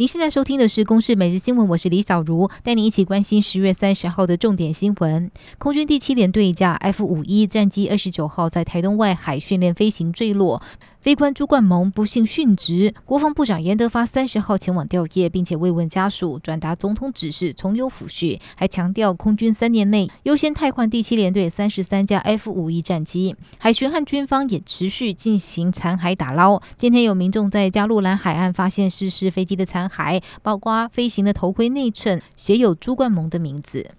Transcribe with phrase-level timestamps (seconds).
[0.00, 5.30] 您现在收听的是《公视每日新闻》，我是李小茹，带您一起关心十月三十号的重点新闻。
[5.58, 10.62] 空军第七联队一架 F 五一战机二十九号在台东外海训练飞行坠落。
[11.00, 23.34] 飞官朱冠蒙不幸殉职，国防部长严德发三十号前往吊唁，并且慰问家属，转达总统指示，从优抚恤，还强调空军三年内优先汰换第七联队三十三架 F 五一战机。
[23.56, 26.60] 海巡和军方也持续进行残骸打捞。
[26.76, 33.92] 今天有民众在加路兰海岸发现失事飞机的残骸，包括飞行的头盔内衬写有朱冠蒙的名字。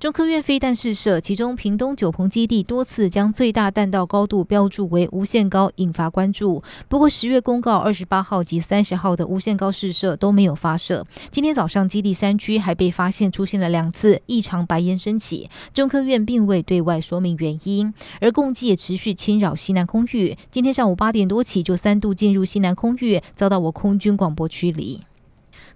[0.00, 6.62] 中科院飞弹试射，其中屏东九鹏基地多次将最大弹道高度标注为无限高，引发关注。
[6.88, 11.06] 不过十月公告二十八号及三十号的无限高试射都没有发射。
[11.30, 17.92] 今天早上基地山区还被发现出现了两次异常白烟升起，中科院并未对外说明原因。
[18.22, 25.02] 而共机也持续侵扰西南空域，今天上午八点多起就三度进入西南空域，遭到我空军广播驱离。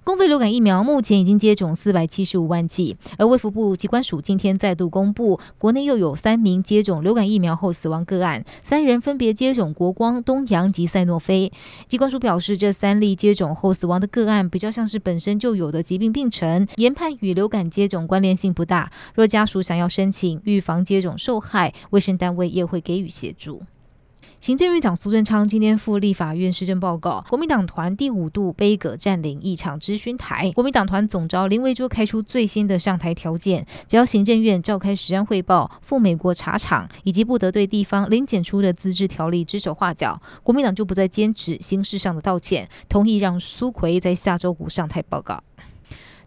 [0.05, 11.51] 公费流感疫苗目前已经接种四百七十五万剂，而卫福部机关署今天再度公布，国内又有三名接种流感疫苗后死亡个案，三人分别接种国光、东洋及赛诺菲。
[11.89, 18.93] 机关署表示，这三例接种后死亡的个案比较像是本身就有的疾病病程，研判与流感接种关联性不大。
[19.15, 23.63] 若家属想要申请预防接种受害，卫生单位也会给予协助。
[24.41, 30.53] 行政院长苏贞昌今天赴立法院施政报告，国民党团第五度杯葛占领一场咨询台。
[30.53, 45.43] 国民党团总召林维洲开出最新的上台条件，只要行政院召开实案汇报、赴美国查厂，以及不得对地方零检出的自治条例指手画脚，国民党就不再坚持形式上的道歉，同意让苏奎在下周五上台报告。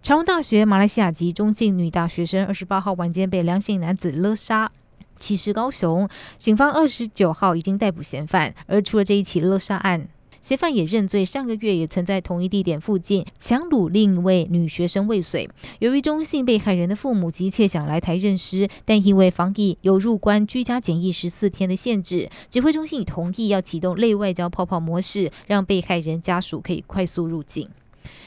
[0.01, 4.71] 长荣大学马来西亚籍中性女大学生二十八号晚间被梁姓男子勒杀。
[5.19, 10.07] 其实高雄警方二十九号已经逮捕嫌犯，而除了这一起勒杀案，
[10.39, 15.49] 嫌犯也认罪，上个月也曾在同一地点附近强掳另一位女学生未遂。
[15.79, 27.67] 由于中性被害人的父母急切想来台认尸，但因为防疫有入关居家检疫十四天的限制，指挥中心已同意要启动类外交泡泡模式，让被害人家属可以快速入境。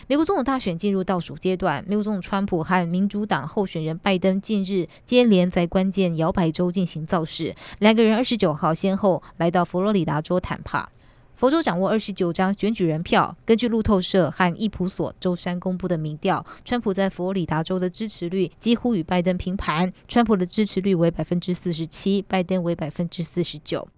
[0.07, 10.89] 美国总统大选进入倒数阶段，美国总统川普和民主党候选人拜登近日接连在关键摇摆州进行造势，两个人二十九号先后来到佛罗里达州谈判。
[11.37, 23.89] 佛州掌握二十九张选举人票，根据路透社和易普所周三公布的民调，川普在佛罗里达州的支持率几乎与拜登平盘，川普的支持率为百分之四十七，拜登为百分之四十九。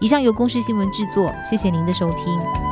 [0.00, 2.71] 以上由公视新闻制作，谢谢您的收听。